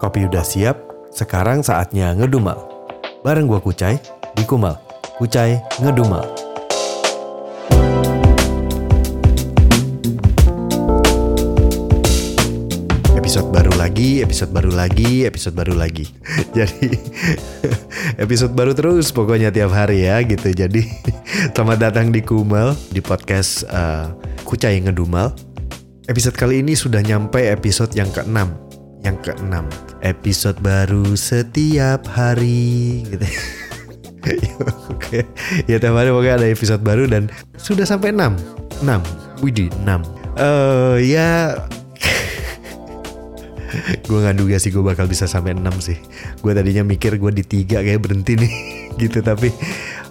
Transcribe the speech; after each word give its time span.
Kopi 0.00 0.24
udah 0.24 0.40
siap, 0.40 0.80
sekarang 1.12 1.60
saatnya 1.60 2.16
ngedumal. 2.16 2.56
Bareng 3.20 3.44
gua 3.44 3.60
Kucai, 3.60 4.00
di 4.32 4.48
Kumal. 4.48 4.72
Kucai 5.20 5.60
ngedumal. 5.76 6.24
Episode 13.12 13.52
baru 13.52 13.76
lagi, 13.76 14.24
episode 14.24 14.56
baru 14.56 14.72
lagi, 14.72 15.28
episode 15.28 15.52
baru 15.52 15.76
lagi. 15.76 16.08
Jadi 16.56 16.96
episode 18.24 18.56
baru 18.56 18.72
terus 18.72 19.12
pokoknya 19.12 19.52
tiap 19.52 19.76
hari 19.76 20.08
ya 20.08 20.24
gitu. 20.24 20.48
Jadi 20.48 20.80
selamat 21.52 21.76
datang 21.92 22.08
di 22.08 22.24
Kumal 22.24 22.72
di 22.88 23.04
podcast 23.04 23.68
uh, 23.68 24.16
Kucai 24.48 24.80
ngedumal. 24.80 25.36
Episode 26.08 26.40
kali 26.40 26.64
ini 26.64 26.72
sudah 26.72 27.04
nyampe 27.04 27.52
episode 27.52 27.92
yang 27.92 28.08
ke-6 28.08 28.69
Yang 29.00 29.32
ke-6 29.32 29.64
Episode 30.04 30.60
baru 30.60 31.16
setiap 31.16 32.04
hari 32.12 33.00
gitu. 33.08 33.24
Oke. 34.92 35.24
Ya 35.64 35.80
tiap 35.80 35.96
hari 35.96 36.12
pokoknya 36.12 36.44
ada 36.44 36.48
episode 36.52 36.84
baru 36.84 37.08
dan 37.08 37.32
sudah 37.56 37.88
sampai 37.88 38.12
6 38.12 38.84
6 38.84 39.44
Widih 39.44 39.68
6 39.84 40.20
uh, 40.36 41.00
Ya. 41.00 41.56
Gue 44.08 44.18
gak 44.20 44.36
duga 44.36 44.60
sih 44.60 44.74
gue 44.74 44.84
bakal 44.84 45.08
bisa 45.08 45.24
sampai 45.24 45.56
6 45.56 45.64
sih. 45.80 45.96
Gue 46.44 46.52
tadinya 46.52 46.84
mikir 46.84 47.16
gue 47.16 47.32
di 47.32 47.44
tiga 47.46 47.80
kayak 47.80 48.04
berhenti 48.04 48.36
nih 48.36 48.52
gitu. 49.02 49.24
Tapi 49.24 49.48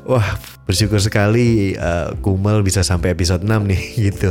wah 0.09 0.25
bersyukur 0.70 1.02
sekali 1.02 1.73
uh, 1.81 2.14
Kumal 2.22 2.62
bisa 2.62 2.86
sampai 2.86 3.17
episode 3.17 3.42
6 3.42 3.50
nih 3.66 3.81
gitu 4.14 4.30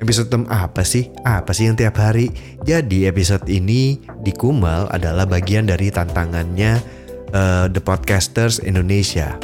episode 0.00 0.32
6 0.32 0.48
apa 0.48 0.80
sih 0.80 1.12
apa 1.28 1.52
sih 1.52 1.68
yang 1.68 1.76
tiap 1.76 2.00
hari 2.00 2.32
jadi 2.64 3.12
episode 3.12 3.44
ini 3.52 4.00
di 4.24 4.32
Kumal 4.32 4.88
adalah 4.88 5.28
bagian 5.28 5.68
dari 5.68 5.92
tantangannya 5.92 6.80
uh, 7.36 7.68
The 7.68 7.84
Podcasters 7.84 8.64
Indonesia 8.64 9.36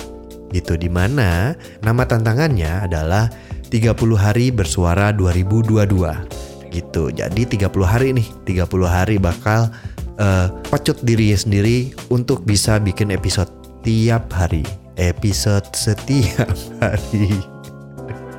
gitu 0.56 0.80
di 0.80 0.88
mana 0.88 1.52
nama 1.84 2.08
tantangannya 2.08 2.88
adalah 2.88 3.28
30 3.68 3.94
hari 4.18 4.50
bersuara 4.50 5.14
2022 5.14 6.40
gitu. 6.74 7.10
Jadi 7.10 7.42
30 7.46 7.70
hari 7.86 8.08
nih, 8.14 8.26
30 8.66 8.66
hari 8.86 9.16
bakal 9.18 9.70
uh, 10.18 10.46
pecut 10.70 10.98
diri 11.06 11.34
sendiri 11.34 11.94
untuk 12.10 12.42
bisa 12.42 12.78
bikin 12.82 13.14
episode 13.14 13.50
tiap 13.86 14.30
hari. 14.34 14.79
Episode 15.00 15.64
setiap 15.72 16.52
hari. 16.84 17.40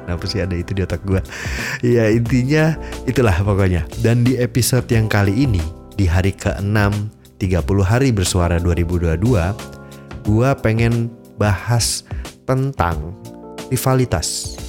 Kenapa 0.05 0.23
sih 0.29 0.45
ada 0.45 0.53
itu 0.53 0.77
di 0.77 0.85
otak 0.85 1.01
gue? 1.01 1.17
Ya 1.81 2.13
intinya 2.13 2.77
itulah 3.09 3.33
pokoknya. 3.41 3.89
Dan 4.05 4.21
di 4.21 4.37
episode 4.37 4.85
yang 4.93 5.09
kali 5.09 5.33
ini, 5.49 5.61
di 5.97 6.05
hari 6.05 6.37
ke-6 6.37 7.09
30 7.41 7.65
hari 7.81 8.13
bersuara 8.13 8.61
2022, 8.61 9.17
gue 10.21 10.49
pengen 10.61 11.09
bahas 11.41 12.05
tentang 12.45 13.17
rivalitas 13.73 14.61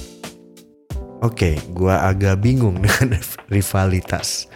Oke, 1.23 1.55
gue 1.71 1.95
agak 1.95 2.43
bingung 2.43 2.75
dengan 2.83 3.15
rivalitas. 3.47 4.51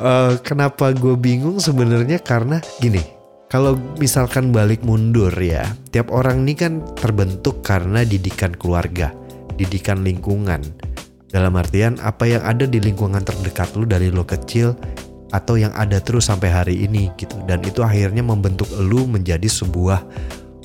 Uh, 0.00 0.40
kenapa 0.40 0.96
gue 0.96 1.12
bingung 1.12 1.60
sebenarnya 1.60 2.16
karena 2.16 2.56
gini, 2.80 3.04
kalau 3.50 3.74
misalkan 3.98 4.54
balik 4.54 4.86
mundur 4.86 5.34
ya, 5.34 5.74
tiap 5.90 6.14
orang 6.14 6.46
ini 6.46 6.54
kan 6.54 6.86
terbentuk 6.94 7.66
karena 7.66 8.06
didikan 8.06 8.54
keluarga, 8.54 9.10
didikan 9.58 10.06
lingkungan. 10.06 10.62
Dalam 11.34 11.58
artian 11.58 11.98
apa 11.98 12.30
yang 12.30 12.46
ada 12.46 12.62
di 12.62 12.78
lingkungan 12.78 13.26
terdekat 13.26 13.74
lu 13.74 13.90
dari 13.90 14.14
lo 14.14 14.22
kecil 14.22 14.78
atau 15.34 15.58
yang 15.58 15.74
ada 15.74 15.98
terus 15.98 16.30
sampai 16.30 16.46
hari 16.46 16.86
ini 16.86 17.10
gitu. 17.18 17.42
Dan 17.42 17.66
itu 17.66 17.82
akhirnya 17.82 18.22
membentuk 18.22 18.70
lu 18.78 19.10
menjadi 19.10 19.50
sebuah 19.50 19.98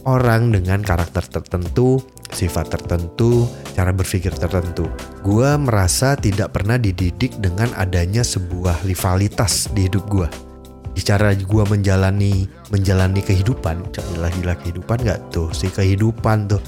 orang 0.06 0.54
dengan 0.54 0.86
karakter 0.86 1.26
tertentu, 1.26 1.98
sifat 2.30 2.70
tertentu, 2.70 3.50
cara 3.74 3.90
berpikir 3.98 4.30
tertentu. 4.38 4.86
Gua 5.26 5.58
merasa 5.58 6.14
tidak 6.14 6.54
pernah 6.54 6.78
dididik 6.78 7.34
dengan 7.42 7.74
adanya 7.82 8.22
sebuah 8.22 8.86
rivalitas 8.86 9.74
di 9.74 9.90
hidup 9.90 10.06
gua. 10.06 10.30
Cara 11.04 11.38
gua 11.38 11.68
menjalani 11.70 12.50
menjalani 12.74 13.22
kehidupan, 13.22 13.94
gila 13.94 14.30
gila 14.42 14.54
kehidupan 14.58 14.98
gak 15.06 15.20
tuh? 15.30 15.54
Si 15.54 15.70
kehidupan 15.70 16.50
tuh. 16.50 16.62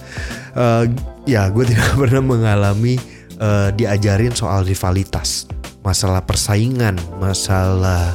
Uh, 0.53 0.85
ya 1.25 1.49
gue 1.49 1.65
tidak 1.65 1.95
pernah 2.01 2.21
mengalami 2.21 3.01
uh, 3.41 3.73
diajarin 3.73 4.33
soal 4.33 4.61
rivalitas, 4.61 5.49
masalah 5.81 6.21
persaingan, 6.21 6.97
masalah 7.17 8.13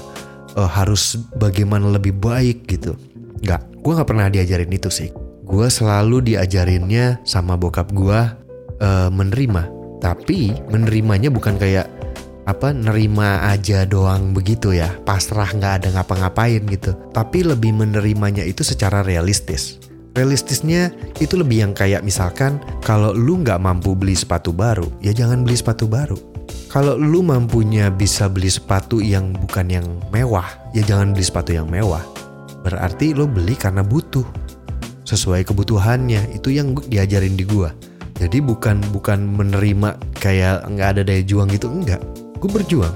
uh, 0.55 0.71
harus 0.71 1.19
bagaimana 1.37 1.91
lebih 1.91 2.15
baik 2.17 2.71
gitu. 2.71 2.95
Gak, 3.43 3.67
gue 3.83 3.93
gak 3.93 4.09
pernah 4.09 4.31
diajarin 4.31 4.71
itu 4.71 4.89
sih. 4.89 5.11
Gue 5.43 5.69
selalu 5.69 6.33
diajarinnya 6.33 7.21
sama 7.27 7.59
bokap 7.59 7.91
gue 7.91 8.21
uh, 8.81 9.11
menerima. 9.11 9.69
Tapi 10.03 10.51
menerimanya 10.71 11.31
bukan 11.31 11.59
kayak 11.59 11.87
apa 12.53 12.77
nerima 12.77 13.49
aja 13.49 13.89
doang 13.89 14.37
begitu 14.37 14.77
ya. 14.77 14.93
Pasrah 15.09 15.49
nggak 15.49 15.75
ada 15.83 15.89
ngapa-ngapain 15.97 16.61
gitu. 16.69 16.93
Tapi 17.17 17.49
lebih 17.49 17.73
menerimanya 17.73 18.45
itu 18.45 18.61
secara 18.61 19.01
realistis. 19.01 19.81
Realistisnya 20.13 20.93
itu 21.25 21.41
lebih 21.41 21.65
yang 21.65 21.73
kayak 21.73 22.05
misalkan 22.05 22.61
kalau 22.85 23.17
lu 23.17 23.41
nggak 23.41 23.57
mampu 23.57 23.97
beli 23.97 24.13
sepatu 24.13 24.53
baru 24.53 24.85
ya 25.01 25.17
jangan 25.17 25.41
beli 25.41 25.57
sepatu 25.57 25.89
baru. 25.89 26.21
Kalau 26.69 27.01
lu 27.01 27.25
mampunya 27.25 27.89
bisa 27.89 28.29
beli 28.29 28.53
sepatu 28.53 29.01
yang 29.01 29.33
bukan 29.33 29.73
yang 29.73 29.87
mewah 30.13 30.45
ya 30.77 30.85
jangan 30.85 31.17
beli 31.17 31.25
sepatu 31.25 31.57
yang 31.57 31.65
mewah. 31.73 32.05
Berarti 32.61 33.17
lo 33.17 33.25
beli 33.25 33.57
karena 33.57 33.81
butuh. 33.81 34.29
Sesuai 35.09 35.49
kebutuhannya 35.49 36.37
itu 36.37 36.53
yang 36.53 36.77
diajarin 36.77 37.35
di 37.35 37.49
gua. 37.49 37.73
Jadi 38.21 38.39
bukan 38.45 38.85
bukan 38.93 39.19
menerima 39.25 39.97
kayak 40.21 40.69
nggak 40.69 40.89
ada 40.95 41.03
daya 41.03 41.25
juang 41.25 41.49
gitu 41.51 41.73
enggak 41.73 42.12
gue 42.43 42.51
berjuang. 42.51 42.91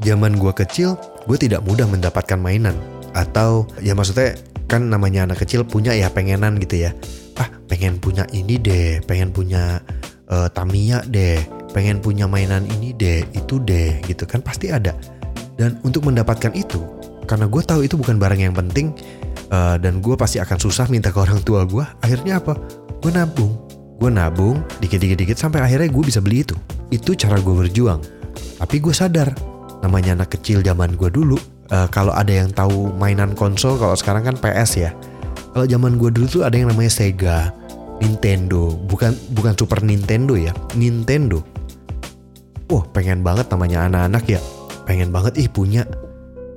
Zaman 0.00 0.40
gua 0.40 0.56
kecil 0.56 0.96
gue 1.28 1.36
tidak 1.36 1.60
mudah 1.68 1.84
mendapatkan 1.84 2.40
mainan. 2.40 2.72
Atau 3.12 3.68
ya 3.84 3.92
maksudnya 3.92 4.40
kan 4.66 4.88
namanya 4.88 5.28
anak 5.28 5.44
kecil 5.44 5.68
punya 5.68 5.92
ya 5.92 6.08
pengenan 6.08 6.56
gitu 6.56 6.88
ya. 6.88 6.96
Ah 7.36 7.52
pengen 7.68 8.00
punya 8.00 8.24
ini 8.32 8.56
deh 8.56 9.04
pengen 9.04 9.28
punya 9.36 9.84
uh, 10.32 10.48
Tamiya 10.48 11.04
deh 11.04 11.36
pengen 11.76 12.00
punya 12.00 12.24
mainan 12.24 12.64
ini 12.72 12.96
deh 12.96 13.20
itu 13.36 13.60
deh 13.60 14.00
gitu 14.08 14.24
kan 14.24 14.40
pasti 14.40 14.72
ada. 14.72 14.96
Dan 15.56 15.76
untuk 15.84 16.08
mendapatkan 16.08 16.52
itu 16.56 16.80
karena 17.28 17.48
gue 17.48 17.62
tahu 17.64 17.84
itu 17.84 18.00
bukan 18.00 18.16
barang 18.16 18.40
yang 18.40 18.56
penting 18.56 18.96
uh, 19.52 19.76
dan 19.76 20.00
gue 20.00 20.16
pasti 20.16 20.40
akan 20.40 20.56
susah 20.56 20.88
minta 20.88 21.12
ke 21.12 21.18
orang 21.20 21.40
tua 21.44 21.68
gue 21.68 21.84
akhirnya 22.00 22.40
apa? 22.40 22.56
Gue 23.04 23.12
nabung. 23.12 23.52
Gue 23.96 24.12
nabung 24.12 24.60
dikit-dikit 24.80 25.16
dikit 25.16 25.36
sampai 25.40 25.64
akhirnya 25.64 25.88
gue 25.88 26.04
bisa 26.04 26.20
beli 26.20 26.44
itu. 26.44 26.56
Itu 26.92 27.16
cara 27.16 27.40
gue 27.40 27.52
berjuang 27.52 28.15
tapi 28.56 28.80
gue 28.80 28.94
sadar 28.94 29.32
namanya 29.84 30.16
anak 30.16 30.38
kecil 30.38 30.64
zaman 30.64 30.96
gue 30.96 31.12
dulu 31.12 31.36
uh, 31.70 31.88
kalau 31.92 32.12
ada 32.16 32.32
yang 32.32 32.50
tahu 32.50 32.92
mainan 32.96 33.36
konsol 33.36 33.76
kalau 33.76 33.94
sekarang 33.94 34.24
kan 34.24 34.36
PS 34.36 34.70
ya 34.80 34.90
kalau 35.52 35.68
zaman 35.68 36.00
gue 36.00 36.10
dulu 36.12 36.26
tuh 36.26 36.42
ada 36.44 36.56
yang 36.56 36.72
namanya 36.72 36.92
Sega 36.92 37.52
Nintendo 38.00 38.72
bukan 38.88 39.16
bukan 39.32 39.54
Super 39.56 39.80
Nintendo 39.84 40.36
ya 40.36 40.52
Nintendo 40.76 41.44
wah 42.72 42.84
pengen 42.92 43.20
banget 43.20 43.48
namanya 43.52 43.88
anak-anak 43.88 44.24
ya 44.26 44.40
pengen 44.88 45.12
banget 45.12 45.38
ih 45.40 45.48
punya 45.48 45.84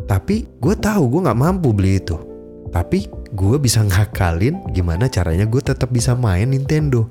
tapi 0.10 0.48
gue 0.58 0.76
tahu 0.80 1.12
gue 1.12 1.22
nggak 1.28 1.40
mampu 1.40 1.70
beli 1.76 2.02
itu 2.02 2.30
tapi 2.70 3.10
gue 3.34 3.58
bisa 3.62 3.82
ngakalin 3.82 4.62
gimana 4.74 5.10
caranya 5.10 5.46
gue 5.46 5.62
tetap 5.62 5.90
bisa 5.90 6.14
main 6.14 6.50
Nintendo. 6.50 7.10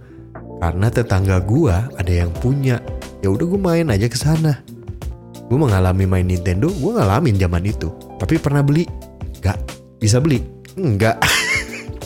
Karena 0.58 0.90
tetangga 0.90 1.38
gue 1.38 1.70
ada 1.70 2.12
yang 2.12 2.34
punya. 2.34 2.82
Ya 3.22 3.30
udah 3.30 3.46
gue 3.46 3.60
main 3.60 3.86
aja 3.90 4.06
ke 4.10 4.18
sana. 4.18 4.62
Gue 5.48 5.58
mengalami 5.58 6.04
main 6.04 6.28
Nintendo, 6.28 6.68
gue 6.68 6.92
ngalamin 6.92 7.36
zaman 7.40 7.64
itu. 7.64 7.88
Tapi 8.20 8.36
pernah 8.36 8.60
beli? 8.60 8.84
Gak. 9.40 9.56
Bisa 9.98 10.20
beli? 10.20 10.44
Enggak. 10.76 11.18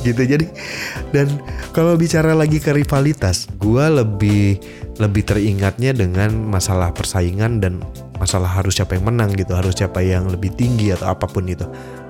gitu 0.02 0.18
jadi 0.26 0.50
dan 1.14 1.30
kalau 1.70 1.94
bicara 1.94 2.34
lagi 2.34 2.58
ke 2.58 2.74
rivalitas 2.74 3.46
gue 3.62 3.86
lebih 3.86 4.58
lebih 4.98 5.22
teringatnya 5.22 5.94
dengan 5.94 6.34
masalah 6.50 6.90
persaingan 6.90 7.62
dan 7.62 7.78
masalah 8.18 8.50
harus 8.50 8.82
siapa 8.82 8.98
yang 8.98 9.14
menang 9.14 9.30
gitu 9.38 9.54
harus 9.54 9.78
siapa 9.78 10.02
yang 10.02 10.26
lebih 10.26 10.50
tinggi 10.58 10.90
atau 10.90 11.14
apa 11.14 11.30
pun 11.30 11.46
itu 11.46 11.62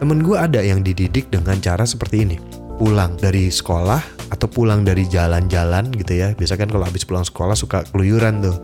Temen 0.03 0.19
gue 0.19 0.35
ada 0.35 0.59
yang 0.59 0.83
dididik 0.83 1.31
dengan 1.31 1.63
cara 1.63 1.87
seperti 1.87 2.27
ini. 2.27 2.35
Pulang 2.75 3.15
dari 3.23 3.55
sekolah 3.55 4.03
atau 4.35 4.51
pulang 4.51 4.83
dari 4.83 5.07
jalan-jalan 5.07 5.95
gitu 5.95 6.19
ya. 6.19 6.35
Biasa 6.35 6.59
kan 6.59 6.67
kalau 6.75 6.83
habis 6.83 7.07
pulang 7.07 7.23
sekolah 7.23 7.55
suka 7.55 7.87
keluyuran 7.95 8.43
tuh. 8.43 8.59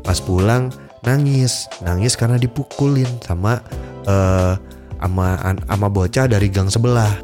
Pas 0.00 0.16
pulang 0.16 0.72
nangis, 1.04 1.70
nangis 1.84 2.14
karena 2.18 2.40
dipukulin 2.40 3.08
sama 3.22 3.62
uh, 4.06 4.54
ama 4.98 5.38
ama 5.70 5.88
bocah 5.90 6.26
dari 6.26 6.50
gang 6.50 6.70
sebelah. 6.70 7.18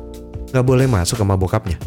Gak 0.55 0.62
boleh 0.62 0.87
masuk 0.87 1.19
sama 1.19 1.35
bokapnya. 1.35 1.79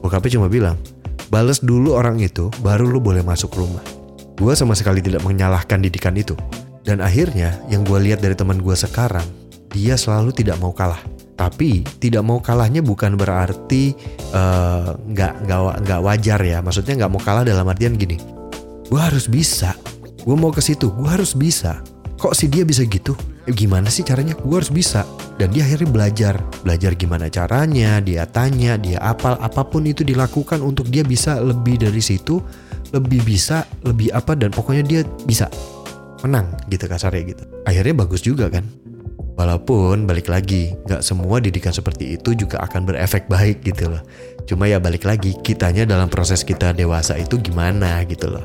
Bokapnya 0.00 0.40
cuma 0.40 0.48
bilang, 0.48 0.80
bales 1.28 1.60
dulu 1.60 1.92
orang 1.92 2.18
itu, 2.18 2.48
baru 2.64 2.88
lu 2.88 2.98
boleh 2.98 3.20
masuk 3.20 3.52
rumah. 3.52 3.84
Gue 4.40 4.56
sama 4.56 4.72
sekali 4.72 5.04
tidak 5.04 5.22
menyalahkan 5.22 5.78
didikan 5.78 6.16
itu. 6.16 6.34
Dan 6.82 6.98
akhirnya 6.98 7.54
yang 7.70 7.86
gue 7.86 7.94
lihat 8.00 8.18
dari 8.24 8.34
teman 8.34 8.58
gue 8.58 8.74
sekarang, 8.74 9.22
dia 9.70 9.94
selalu 9.94 10.34
tidak 10.34 10.58
mau 10.58 10.74
kalah. 10.74 10.98
Tapi 11.38 11.86
tidak 12.02 12.26
mau 12.26 12.38
kalahnya 12.42 12.84
bukan 12.84 13.14
berarti 13.18 13.94
eh, 14.30 14.88
nggak 14.94 15.32
uh, 15.32 15.42
nggak 15.46 15.60
nggak 15.86 16.00
wajar 16.02 16.40
ya. 16.42 16.58
Maksudnya 16.58 17.04
nggak 17.04 17.12
mau 17.12 17.22
kalah 17.22 17.42
dalam 17.46 17.66
artian 17.66 17.94
gini. 17.94 18.18
Gue 18.90 19.00
harus 19.00 19.30
bisa. 19.30 19.72
Gue 20.22 20.36
mau 20.38 20.54
ke 20.54 20.62
situ. 20.62 20.90
Gue 20.94 21.08
harus 21.10 21.34
bisa. 21.34 21.82
Kok 22.18 22.34
si 22.34 22.46
dia 22.46 22.62
bisa 22.62 22.86
gitu? 22.86 23.18
Eh, 23.46 23.54
gimana 23.54 23.90
sih 23.90 24.06
caranya? 24.06 24.38
Gue 24.38 24.62
harus 24.62 24.70
bisa. 24.70 25.02
Dan 25.38 25.50
dia 25.50 25.66
akhirnya 25.66 25.88
belajar. 25.90 26.34
Belajar 26.62 26.94
gimana 26.94 27.26
caranya. 27.26 27.98
Dia 27.98 28.26
tanya. 28.26 28.78
Dia 28.78 29.02
apal. 29.02 29.34
Apa 29.42 29.66
pun 29.66 29.82
itu 29.86 30.06
dilakukan 30.06 30.62
untuk 30.62 30.86
dia 30.86 31.02
bisa 31.02 31.42
lebih 31.42 31.82
dari 31.82 31.98
situ. 31.98 32.38
Lebih 32.94 33.26
bisa. 33.26 33.66
Lebih 33.82 34.14
apa. 34.14 34.38
Dan 34.38 34.54
pokoknya 34.54 34.84
dia 34.86 35.00
bisa. 35.26 35.50
Menang 36.22 36.54
gitu 36.70 36.86
kasarnya 36.86 37.34
gitu. 37.34 37.44
Akhirnya 37.66 37.94
bagus 37.98 38.22
juga 38.22 38.46
kan 38.46 38.62
Walaupun 39.32 40.04
balik 40.04 40.28
lagi, 40.28 40.76
gak 40.84 41.00
semua 41.00 41.40
didikan 41.40 41.72
seperti 41.72 42.20
itu 42.20 42.36
juga 42.36 42.60
akan 42.68 42.84
berefek 42.84 43.32
baik 43.32 43.64
gitu 43.64 43.88
loh. 43.88 44.02
Cuma 44.44 44.68
ya 44.68 44.76
balik 44.76 45.08
lagi, 45.08 45.32
kitanya 45.40 45.88
dalam 45.88 46.12
proses 46.12 46.44
kita 46.44 46.76
dewasa 46.76 47.16
itu 47.16 47.40
gimana 47.40 48.04
gitu 48.04 48.28
loh. 48.28 48.44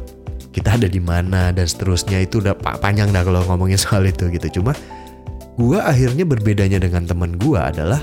Kita 0.57 0.74
ada 0.74 0.89
di 0.89 0.98
mana 0.98 1.54
dan 1.54 1.69
seterusnya 1.69 2.25
itu 2.25 2.42
udah 2.42 2.57
panjang 2.57 3.13
dah 3.13 3.21
kalau 3.21 3.45
ngomongin 3.45 3.77
soal 3.77 4.01
itu 4.09 4.25
gitu. 4.33 4.57
Cuma 4.59 4.74
gue 5.54 5.77
akhirnya 5.77 6.25
berbedanya 6.25 6.81
dengan 6.81 7.06
temen 7.06 7.38
gue 7.38 7.62
adalah 7.62 8.01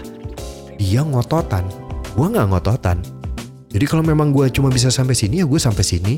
dia 0.79 1.03
ngototan, 1.03 1.67
gue 2.15 2.27
nggak 2.31 2.47
ngototan. 2.47 3.03
Jadi 3.75 3.85
kalau 3.91 4.07
memang 4.07 4.31
gue 4.31 4.47
cuma 4.55 4.71
bisa 4.71 4.87
sampai 4.87 5.19
sini 5.19 5.43
ya 5.43 5.47
gue 5.51 5.59
sampai 5.59 5.83
sini. 5.83 6.15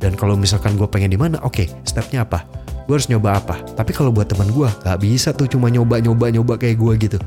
Dan 0.00 0.16
kalau 0.16 0.36
misalkan 0.36 0.76
gue 0.76 0.84
pengen 0.84 1.12
di 1.12 1.16
mana, 1.16 1.40
oke, 1.40 1.64
okay, 1.64 1.66
stepnya 1.88 2.28
apa? 2.28 2.44
gue 2.84 2.94
harus 2.94 3.08
nyoba 3.08 3.40
apa 3.40 3.56
tapi 3.74 3.96
kalau 3.96 4.12
buat 4.12 4.28
teman 4.28 4.48
gue 4.52 4.68
gak 4.84 4.98
bisa 5.00 5.32
tuh 5.32 5.48
cuma 5.48 5.72
nyoba 5.72 6.04
nyoba 6.04 6.28
nyoba 6.28 6.54
kayak 6.60 6.76
gue 6.76 6.92
gitu 7.08 7.18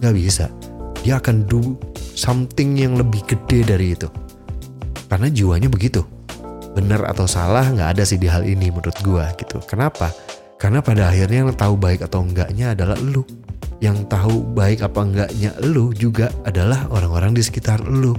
gak 0.00 0.14
bisa 0.16 0.48
dia 1.04 1.20
akan 1.20 1.44
do 1.44 1.76
something 2.16 2.80
yang 2.80 2.96
lebih 2.96 3.20
gede 3.28 3.60
dari 3.68 3.92
itu 3.92 4.08
karena 5.12 5.28
jiwanya 5.28 5.68
begitu 5.68 6.00
benar 6.72 7.04
atau 7.08 7.28
salah 7.28 7.68
nggak 7.68 7.98
ada 7.98 8.02
sih 8.04 8.16
di 8.16 8.28
hal 8.28 8.42
ini 8.44 8.72
menurut 8.72 8.96
gue 9.04 9.24
gitu 9.40 9.60
kenapa 9.68 10.08
karena 10.56 10.80
pada 10.80 11.10
akhirnya 11.10 11.46
yang 11.46 11.52
tahu 11.52 11.74
baik 11.76 12.06
atau 12.06 12.24
enggaknya 12.24 12.72
adalah 12.72 12.96
lu 13.00 13.26
yang 13.82 14.06
tahu 14.06 14.46
baik 14.54 14.80
apa 14.80 15.00
enggaknya 15.02 15.50
lu 15.66 15.90
juga 15.92 16.30
adalah 16.46 16.86
orang-orang 16.88 17.34
di 17.34 17.42
sekitar 17.42 17.82
lu 17.82 18.14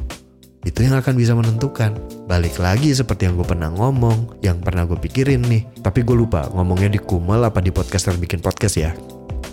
itu 0.64 0.80
yang 0.80 0.96
akan 0.96 1.20
bisa 1.20 1.36
menentukan. 1.36 1.92
Balik 2.24 2.56
lagi 2.56 2.96
seperti 2.96 3.28
yang 3.28 3.36
gue 3.36 3.44
pernah 3.44 3.68
ngomong, 3.68 4.40
yang 4.40 4.64
pernah 4.64 4.88
gue 4.88 4.96
pikirin 4.96 5.44
nih. 5.44 5.68
Tapi 5.84 6.08
gue 6.08 6.16
lupa 6.16 6.48
ngomongnya 6.56 6.88
di 6.88 7.00
Kumel 7.04 7.44
apa 7.44 7.60
di 7.60 7.68
podcaster 7.68 8.16
bikin 8.16 8.40
podcast 8.40 8.80
ya. 8.80 8.96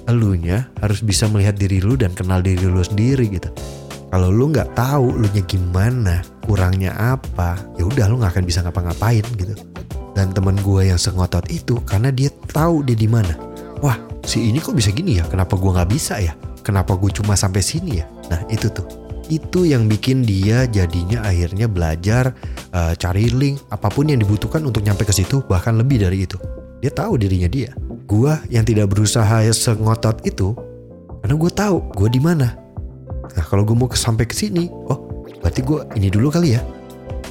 Elunya 0.06 0.70
harus 0.78 1.02
bisa 1.02 1.26
melihat 1.26 1.58
diri 1.58 1.82
lu 1.82 1.98
dan 1.98 2.14
kenal 2.14 2.38
diri 2.38 2.62
lu 2.62 2.78
sendiri 2.78 3.26
gitu. 3.26 3.50
Kalau 4.10 4.28
lu 4.34 4.50
nggak 4.50 4.74
tahu 4.74 5.14
lu 5.14 5.26
nya 5.30 5.42
gimana, 5.46 6.26
kurangnya 6.42 6.90
apa, 6.98 7.54
ya 7.78 7.86
udah 7.86 8.10
lu 8.10 8.18
nggak 8.18 8.34
akan 8.34 8.44
bisa 8.44 8.60
ngapa-ngapain 8.66 9.22
gitu. 9.38 9.54
Dan 10.18 10.34
temen 10.34 10.58
gue 10.60 10.90
yang 10.90 10.98
sengotot 10.98 11.46
itu 11.46 11.78
karena 11.86 12.10
dia 12.10 12.28
tahu 12.50 12.82
dia 12.82 12.98
di 12.98 13.06
mana. 13.06 13.38
Wah, 13.78 13.96
si 14.26 14.50
ini 14.50 14.58
kok 14.58 14.74
bisa 14.74 14.90
gini 14.90 15.22
ya? 15.22 15.24
Kenapa 15.30 15.54
gue 15.54 15.70
nggak 15.70 15.90
bisa 15.90 16.18
ya? 16.18 16.34
Kenapa 16.66 16.98
gue 16.98 17.08
cuma 17.14 17.38
sampai 17.38 17.62
sini 17.62 18.02
ya? 18.02 18.06
Nah 18.28 18.42
itu 18.50 18.66
tuh 18.68 19.10
itu 19.30 19.62
yang 19.62 19.86
bikin 19.86 20.26
dia 20.26 20.66
jadinya 20.66 21.22
akhirnya 21.22 21.70
belajar 21.70 22.34
uh, 22.74 22.92
cari 22.98 23.30
link 23.30 23.62
apa 23.70 23.86
pun 23.86 24.10
yang 24.10 24.18
dibutuhkan 24.18 24.60
untuk 24.66 24.82
nyampe 24.82 25.06
ke 25.06 25.14
situ 25.14 25.40
bahkan 25.46 25.78
lebih 25.78 26.02
dari 26.02 26.26
itu 26.26 26.36
dia 26.82 26.90
tahu 26.90 27.14
dirinya 27.14 27.46
dia 27.46 27.70
gua 28.10 28.42
yang 28.50 28.66
tidak 28.66 28.90
berusaha 28.90 29.46
sengotot 29.54 30.18
itu 30.26 30.52
karena 31.22 31.34
gue 31.38 31.52
tahu 31.54 31.78
gue 31.94 32.08
di 32.10 32.20
mana 32.20 32.58
nah 33.36 33.44
kalau 33.46 33.62
gue 33.66 33.76
mau 33.76 33.90
sampai 33.90 34.26
ke 34.26 34.34
sini 34.34 34.66
oh 34.70 35.26
berarti 35.40 35.60
gue 35.62 35.78
ini 35.96 36.08
dulu 36.10 36.28
kali 36.32 36.58
ya 36.58 36.60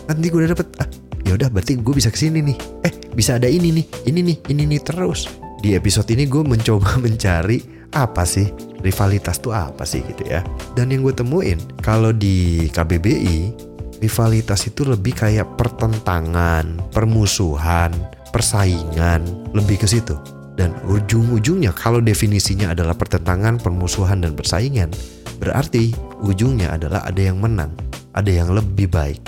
nanti 0.10 0.26
gue 0.32 0.40
udah 0.44 0.52
dapet 0.56 0.68
ah 0.82 0.90
ya 1.28 1.38
udah 1.38 1.50
berarti 1.54 1.78
gue 1.78 1.94
bisa 1.94 2.10
ke 2.10 2.18
sini 2.18 2.42
nih 2.42 2.58
eh 2.88 2.94
bisa 3.14 3.38
ada 3.38 3.46
ini 3.46 3.70
nih 3.70 3.86
ini 4.10 4.20
nih 4.26 4.38
ini 4.50 4.64
nih 4.66 4.82
terus 4.82 5.30
di 5.60 5.76
episode 5.76 6.08
ini 6.10 6.26
gue 6.26 6.42
mencoba 6.42 6.98
mencari 7.06 7.80
apa 7.94 8.24
sih 8.24 8.48
rivalitas 8.80 9.44
tuh 9.44 9.52
apa 9.52 9.84
sih 9.84 10.02
gitu 10.06 10.24
ya. 10.28 10.42
Dan 10.74 10.94
yang 10.94 11.04
gue 11.04 11.16
temuin 11.16 11.60
kalau 11.84 12.16
di 12.16 12.68
KBBI 12.72 13.68
rivalitas 14.00 14.64
itu 14.72 14.88
lebih 14.88 15.18
kayak 15.18 15.60
pertentangan, 15.60 16.80
permusuhan, 16.96 17.92
persaingan, 18.32 19.26
lebih 19.52 19.84
ke 19.84 19.88
situ. 19.90 20.16
Dan 20.56 20.76
ujung-ujungnya 20.88 21.72
kalau 21.72 22.04
definisinya 22.04 22.76
adalah 22.76 22.92
pertentangan, 22.92 23.64
permusuhan, 23.64 24.20
dan 24.20 24.36
persaingan, 24.36 24.92
berarti 25.40 25.96
ujungnya 26.22 26.76
adalah 26.76 27.08
ada 27.08 27.20
yang 27.24 27.40
menang, 27.40 27.72
ada 28.14 28.30
yang 28.30 28.52
lebih 28.52 28.92
baik. 28.92 29.24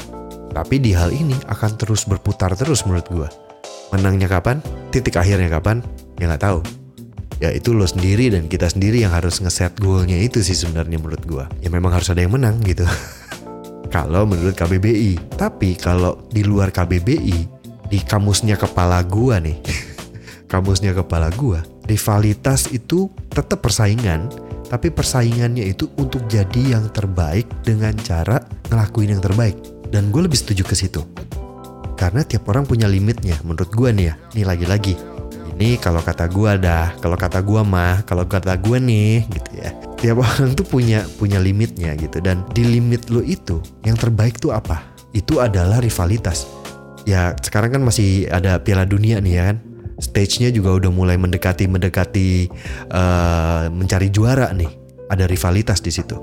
Tapi 0.51 0.83
di 0.83 0.91
hal 0.91 1.15
ini 1.15 1.35
akan 1.47 1.79
terus 1.79 2.03
berputar 2.03 2.51
terus 2.59 2.83
menurut 2.83 3.07
gue. 3.07 3.29
Menangnya 3.95 4.27
kapan? 4.27 4.59
Titik 4.91 5.15
akhirnya 5.15 5.47
kapan? 5.47 5.79
Ya 6.19 6.27
nggak 6.27 6.43
tahu 6.43 6.59
ya 7.41 7.49
itu 7.49 7.73
lo 7.73 7.89
sendiri 7.89 8.29
dan 8.29 8.45
kita 8.45 8.69
sendiri 8.69 9.01
yang 9.01 9.17
harus 9.17 9.41
ngeset 9.41 9.73
goalnya 9.81 10.13
itu 10.13 10.45
sih 10.45 10.53
sebenarnya 10.53 11.01
menurut 11.01 11.25
gue 11.25 11.45
ya 11.65 11.73
memang 11.73 11.89
harus 11.89 12.13
ada 12.13 12.21
yang 12.21 12.37
menang 12.37 12.61
gitu 12.61 12.85
kalau 13.95 14.29
menurut 14.29 14.53
KBBI 14.53 15.35
tapi 15.41 15.73
kalau 15.73 16.21
di 16.29 16.45
luar 16.45 16.69
KBBI 16.69 17.37
di 17.89 17.99
kamusnya 18.05 18.55
kepala 18.55 19.01
gua 19.03 19.41
nih 19.41 19.57
kamusnya 20.53 20.93
kepala 20.93 21.33
gua 21.33 21.65
rivalitas 21.89 22.69
itu 22.69 23.09
tetap 23.33 23.59
persaingan 23.65 24.29
tapi 24.71 24.87
persaingannya 24.87 25.67
itu 25.67 25.91
untuk 25.99 26.23
jadi 26.31 26.79
yang 26.79 26.87
terbaik 26.95 27.43
dengan 27.67 27.91
cara 27.99 28.39
ngelakuin 28.71 29.19
yang 29.19 29.19
terbaik. 29.19 29.59
Dan 29.91 30.15
gue 30.15 30.23
lebih 30.23 30.39
setuju 30.39 30.63
ke 30.63 30.79
situ. 30.79 31.03
Karena 31.99 32.23
tiap 32.23 32.47
orang 32.47 32.63
punya 32.63 32.87
limitnya 32.87 33.35
menurut 33.43 33.67
gue 33.67 33.91
nih 33.91 34.05
ya 34.07 34.15
nih 34.31 34.45
lagi-lagi. 34.47 34.95
Ini 35.59 35.75
kalau 35.83 35.99
kata 35.99 36.31
gue 36.31 36.63
dah 36.63 36.95
kalau 37.03 37.19
kata 37.19 37.43
gue 37.43 37.61
mah 37.67 38.07
kalau 38.07 38.23
kata 38.23 38.55
gue 38.63 38.79
nih 38.79 39.27
gitu 39.27 39.51
ya. 39.59 39.75
Tiap 39.99 40.17
orang 40.23 40.55
tuh 40.55 40.63
punya 40.63 41.03
punya 41.19 41.43
limitnya 41.43 41.91
gitu. 41.99 42.23
Dan 42.23 42.47
di 42.55 42.63
limit 42.63 43.11
lo 43.11 43.19
itu 43.19 43.59
yang 43.83 43.99
terbaik 43.99 44.39
tuh 44.39 44.55
apa? 44.55 44.79
Itu 45.11 45.43
adalah 45.43 45.83
rivalitas. 45.83 46.47
Ya 47.03 47.35
sekarang 47.43 47.75
kan 47.75 47.81
masih 47.83 48.31
ada 48.31 48.55
piala 48.63 48.87
dunia 48.87 49.19
nih 49.19 49.33
ya 49.35 49.43
kan 49.51 49.57
stage-nya 50.01 50.49
juga 50.49 50.81
udah 50.81 50.91
mulai 50.91 51.15
mendekati 51.15 51.69
mendekati 51.69 52.49
uh, 52.89 53.69
mencari 53.69 54.09
juara 54.09 54.49
nih 54.51 54.69
ada 55.13 55.29
rivalitas 55.29 55.79
di 55.79 55.93
situ 55.93 56.17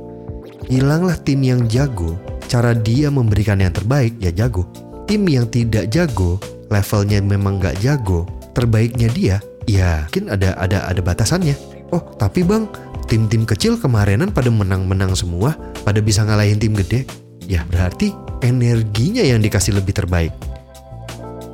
hilanglah 0.66 1.16
tim 1.22 1.40
yang 1.46 1.64
jago 1.70 2.18
cara 2.50 2.74
dia 2.74 3.08
memberikan 3.08 3.62
yang 3.62 3.70
terbaik 3.72 4.18
ya 4.18 4.34
jago 4.34 4.66
tim 5.06 5.24
yang 5.24 5.46
tidak 5.46 5.86
jago 5.88 6.36
levelnya 6.68 7.22
memang 7.22 7.56
nggak 7.62 7.80
jago 7.80 8.28
terbaiknya 8.58 9.08
dia, 9.14 9.36
ya 9.70 10.10
mungkin 10.10 10.34
ada 10.34 10.58
ada 10.58 10.82
ada 10.90 10.98
batasannya. 10.98 11.54
Oh, 11.94 12.02
tapi 12.18 12.42
Bang, 12.42 12.66
tim-tim 13.06 13.46
kecil 13.46 13.78
kemarinan 13.78 14.34
pada 14.34 14.50
menang-menang 14.50 15.14
semua, 15.14 15.54
pada 15.86 16.02
bisa 16.02 16.26
ngalahin 16.26 16.58
tim 16.58 16.74
gede. 16.74 17.06
Ya 17.46 17.62
berarti 17.70 18.10
energinya 18.42 19.22
yang 19.22 19.38
dikasih 19.38 19.78
lebih 19.78 19.94
terbaik. 19.94 20.34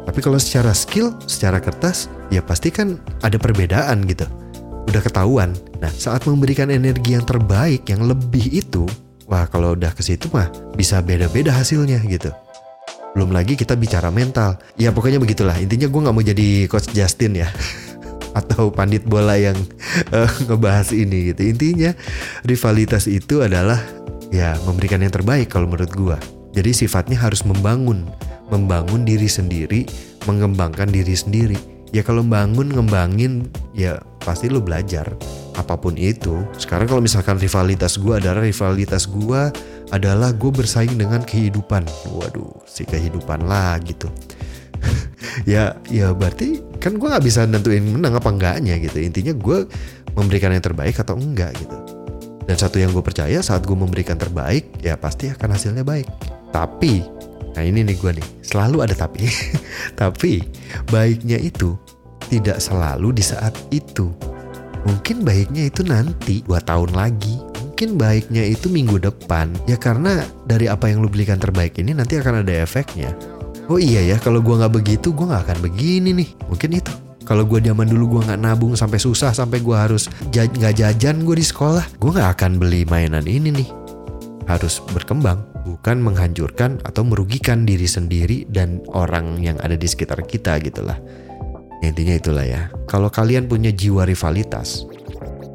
Tapi 0.08 0.18
kalau 0.24 0.40
secara 0.40 0.72
skill, 0.72 1.12
secara 1.28 1.60
kertas, 1.60 2.08
ya 2.28 2.40
pasti 2.44 2.72
kan 2.72 3.00
ada 3.20 3.36
perbedaan 3.36 4.04
gitu. 4.08 4.24
Udah 4.84 5.00
ketahuan. 5.00 5.56
Nah, 5.80 5.90
saat 5.90 6.28
memberikan 6.28 6.68
energi 6.68 7.16
yang 7.16 7.24
terbaik, 7.24 7.88
yang 7.88 8.04
lebih 8.04 8.52
itu, 8.52 8.84
wah 9.26 9.48
kalau 9.48 9.72
udah 9.74 9.90
ke 9.96 10.04
situ 10.04 10.28
mah 10.30 10.48
bisa 10.76 11.00
beda-beda 11.00 11.50
hasilnya 11.50 12.00
gitu. 12.04 12.30
Belum 13.14 13.30
lagi 13.30 13.54
kita 13.54 13.78
bicara 13.78 14.10
mental. 14.10 14.58
Ya 14.74 14.90
pokoknya 14.90 15.22
begitulah. 15.22 15.54
Intinya 15.62 15.86
gue 15.86 16.00
nggak 16.02 16.14
mau 16.14 16.24
jadi 16.24 16.66
coach 16.66 16.90
Justin 16.90 17.38
ya. 17.38 17.48
Atau 18.38 18.74
pandit 18.74 19.06
bola 19.06 19.38
yang 19.38 19.54
uh, 20.10 20.30
ngebahas 20.50 20.90
ini 20.90 21.30
gitu. 21.30 21.46
Intinya 21.46 21.94
rivalitas 22.42 23.06
itu 23.06 23.46
adalah 23.46 23.78
ya 24.34 24.58
memberikan 24.66 24.98
yang 24.98 25.14
terbaik 25.14 25.46
kalau 25.46 25.70
menurut 25.70 25.94
gue. 25.94 26.18
Jadi 26.58 26.70
sifatnya 26.74 27.22
harus 27.22 27.46
membangun. 27.46 28.02
Membangun 28.50 29.06
diri 29.06 29.30
sendiri. 29.30 29.86
Mengembangkan 30.26 30.90
diri 30.90 31.14
sendiri. 31.14 31.73
Ya 31.94 32.02
kalau 32.02 32.26
bangun 32.26 32.74
ngembangin 32.74 33.46
ya 33.70 34.02
pasti 34.18 34.50
lo 34.50 34.58
belajar 34.58 35.14
apa 35.54 35.78
pun 35.78 35.94
itu. 35.94 36.42
Sekarang 36.58 36.90
kalau 36.90 36.98
misalkan 36.98 37.38
rivalitas 37.38 38.02
gue 38.02 38.18
adalah 38.18 38.42
rivalitas 38.42 39.06
gue 39.06 39.42
adalah 39.94 40.34
gue 40.34 40.50
bersaing 40.50 40.98
dengan 40.98 41.22
kehidupan. 41.22 41.86
Waduh, 42.10 42.66
si 42.66 42.82
kehidupan 42.82 43.46
lah 43.46 43.78
gitu. 43.86 44.10
ya, 45.52 45.78
ya 45.86 46.10
berarti 46.10 46.58
kan 46.82 46.98
gue 46.98 47.06
nggak 47.06 47.24
bisa 47.24 47.46
nentuin 47.46 47.86
menang 47.86 48.18
apa 48.18 48.26
enggaknya 48.26 48.74
gitu. 48.82 48.98
Intinya 48.98 49.30
gue 49.30 49.70
memberikan 50.18 50.50
yang 50.50 50.66
terbaik 50.66 50.98
atau 50.98 51.14
enggak 51.14 51.54
gitu. 51.62 51.78
Dan 52.44 52.56
satu 52.58 52.76
yang 52.76 52.92
gue 52.92 53.00
percaya 53.00 53.40
saat 53.40 53.64
gue 53.64 53.76
memberikan 53.78 54.20
terbaik, 54.20 54.82
ya 54.84 55.00
pasti 55.00 55.32
akan 55.32 55.48
hasilnya 55.56 55.80
baik. 55.80 56.04
Tapi, 56.52 57.00
nah 57.54 57.62
ini 57.62 57.86
nih 57.86 57.96
gue 57.98 58.10
nih, 58.18 58.26
selalu 58.42 58.84
ada 58.84 58.94
tapi. 58.94 59.30
tapi 60.00 60.42
baiknya 60.90 61.38
itu 61.38 61.78
tidak 62.28 62.58
selalu 62.58 63.14
di 63.14 63.24
saat 63.24 63.54
itu. 63.70 64.10
Mungkin 64.84 65.24
baiknya 65.24 65.70
itu 65.72 65.80
nanti 65.80 66.44
dua 66.44 66.60
tahun 66.60 66.92
lagi, 66.92 67.40
mungkin 67.62 67.96
baiknya 67.96 68.44
itu 68.44 68.68
minggu 68.68 69.00
depan. 69.00 69.48
Ya 69.64 69.80
karena 69.80 70.26
dari 70.44 70.68
apa 70.68 70.92
yang 70.92 71.00
lu 71.00 71.08
belikan 71.08 71.40
terbaik 71.40 71.80
ini 71.80 71.96
nanti 71.96 72.20
akan 72.20 72.44
ada 72.44 72.52
efeknya. 72.52 73.16
Oh 73.72 73.80
iya 73.80 74.04
ya, 74.04 74.20
kalau 74.20 74.44
gua 74.44 74.60
nggak 74.60 74.74
begitu, 74.76 75.08
gua 75.16 75.32
nggak 75.32 75.42
akan 75.48 75.58
begini 75.64 76.12
nih. 76.12 76.30
Mungkin 76.52 76.70
itu. 76.76 76.92
Kalau 77.24 77.48
gue 77.48 77.56
zaman 77.56 77.88
dulu 77.88 78.20
gue 78.20 78.28
nggak 78.28 78.40
nabung 78.44 78.76
sampai 78.76 79.00
susah 79.00 79.32
sampai 79.32 79.64
gue 79.64 79.72
harus 79.72 80.12
nggak 80.28 80.76
jajan 80.76 81.24
gue 81.24 81.40
di 81.40 81.46
sekolah, 81.48 81.96
gue 81.96 82.10
nggak 82.12 82.30
akan 82.36 82.60
beli 82.60 82.84
mainan 82.84 83.24
ini 83.24 83.48
nih. 83.48 83.68
Harus 84.44 84.84
berkembang, 84.92 85.40
bukan 85.64 85.98
menghancurkan 86.04 86.84
atau 86.84 87.02
merugikan 87.02 87.64
diri 87.64 87.88
sendiri 87.88 88.44
dan 88.52 88.84
orang 88.92 89.40
yang 89.40 89.56
ada 89.64 89.74
di 89.74 89.88
sekitar 89.88 90.22
kita 90.28 90.60
gitulah. 90.60 91.00
Ya, 91.82 91.90
intinya 91.90 92.14
itulah 92.14 92.44
ya. 92.44 92.68
Kalau 92.86 93.08
kalian 93.08 93.48
punya 93.48 93.72
jiwa 93.72 94.04
rivalitas, 94.04 94.84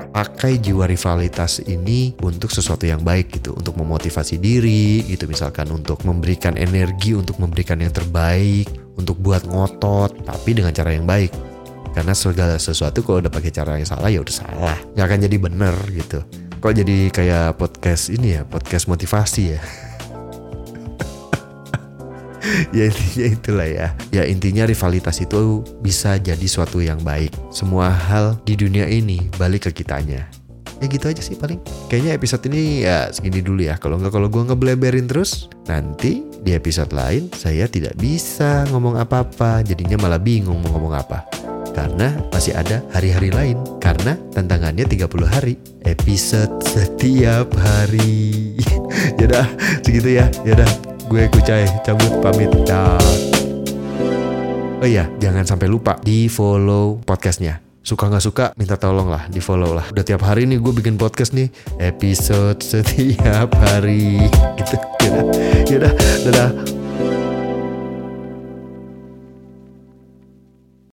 pakai 0.09 0.57
jiwa 0.57 0.89
rivalitas 0.89 1.61
ini 1.63 2.17
untuk 2.25 2.49
sesuatu 2.49 2.89
yang 2.89 3.05
baik 3.05 3.39
gitu, 3.39 3.53
untuk 3.53 3.77
memotivasi 3.77 4.41
diri 4.41 5.05
gitu 5.05 5.29
misalkan 5.29 5.69
untuk 5.69 6.01
memberikan 6.03 6.57
energi 6.57 7.13
untuk 7.13 7.37
memberikan 7.37 7.77
yang 7.79 7.93
terbaik, 7.93 8.67
untuk 8.99 9.15
buat 9.23 9.47
ngotot 9.47 10.27
tapi 10.27 10.59
dengan 10.59 10.75
cara 10.75 10.91
yang 10.91 11.07
baik 11.07 11.31
karena 11.95 12.13
segala 12.13 12.55
sesuatu 12.59 13.01
kalau 13.01 13.23
udah 13.23 13.33
pakai 13.33 13.51
cara 13.51 13.79
yang 13.79 13.87
salah 13.87 14.11
ya 14.11 14.21
udah 14.21 14.35
salah 14.35 14.77
nggak 14.93 15.05
akan 15.07 15.19
jadi 15.25 15.37
bener 15.39 15.75
gitu 15.95 16.19
kok 16.59 16.73
jadi 16.75 16.97
kayak 17.09 17.57
podcast 17.57 18.11
ini 18.11 18.37
ya 18.37 18.41
podcast 18.45 18.85
motivasi 18.91 19.43
ya 19.55 19.61
ya 22.75 22.89
intinya 22.89 23.27
itulah 23.27 23.67
ya. 23.69 23.87
Ya 24.09 24.23
intinya 24.25 24.63
rivalitas 24.65 25.21
itu 25.21 25.61
bisa 25.83 26.17
jadi 26.17 26.47
suatu 26.49 26.81
yang 26.81 26.99
baik. 27.01 27.33
Semua 27.53 27.89
hal 27.91 28.39
di 28.43 28.57
dunia 28.57 28.85
ini 28.89 29.29
balik 29.37 29.69
ke 29.69 29.83
kitanya. 29.83 30.27
Ya 30.79 30.87
gitu 30.87 31.11
aja 31.11 31.19
sih 31.19 31.35
paling. 31.35 31.59
Kayaknya 31.91 32.11
episode 32.15 32.43
ini 32.47 32.87
ya 32.87 33.11
segini 33.11 33.43
dulu 33.43 33.67
ya. 33.67 33.75
Kalau 33.75 33.99
nggak 33.99 34.15
kalau 34.15 34.31
gue 34.31 34.43
ngebleberin 34.47 35.11
terus 35.11 35.51
nanti 35.67 36.23
di 36.39 36.55
episode 36.55 36.95
lain 36.95 37.27
saya 37.35 37.67
tidak 37.67 37.99
bisa 37.99 38.63
ngomong 38.71 38.95
apa-apa. 38.95 39.59
Jadinya 39.67 39.99
malah 39.99 40.21
bingung 40.21 40.63
mau 40.63 40.71
ngomong 40.79 40.95
apa. 40.95 41.27
Karena 41.75 42.11
masih 42.31 42.55
ada 42.55 42.79
hari-hari 42.95 43.29
lain. 43.31 43.59
Karena 43.83 44.15
tantangannya 44.31 44.87
30 44.87 45.27
hari. 45.27 45.59
Episode 45.83 46.63
setiap 46.63 47.51
hari. 47.59 48.55
Yaudah 49.19 49.47
segitu 49.83 50.15
ya. 50.15 50.31
Yaudah 50.47 50.88
gue 51.09 51.25
kucai 51.33 51.65
cabut 51.81 52.21
pamit 52.21 52.53
dah. 52.69 53.01
Oh 54.79 54.85
iya 54.85 55.09
jangan 55.17 55.41
sampai 55.41 55.65
lupa 55.65 55.97
di 56.05 56.29
follow 56.29 57.01
podcastnya. 57.01 57.65
Suka 57.81 58.05
nggak 58.13 58.21
suka 58.23 58.45
minta 58.53 58.77
tolong 58.77 59.09
lah 59.09 59.25
di 59.25 59.41
follow 59.41 59.73
lah. 59.73 59.89
Udah 59.89 60.05
tiap 60.05 60.21
hari 60.21 60.45
nih 60.45 60.61
gue 60.61 60.69
bikin 60.69 61.01
podcast 61.01 61.33
nih 61.33 61.49
episode 61.81 62.61
setiap 62.61 63.49
hari. 63.57 64.21
Gitu. 64.61 64.77
Yaudah 65.01 65.23
yaudah 65.65 65.93
dadah 66.29 66.78